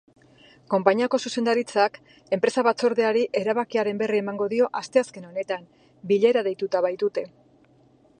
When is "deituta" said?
6.49-6.83